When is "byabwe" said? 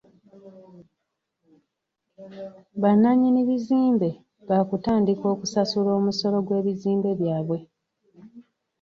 7.19-7.57